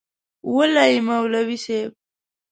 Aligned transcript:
وله 0.55 0.83
یی 0.91 0.99
مولوی 1.07 1.57
صیب 1.63 1.91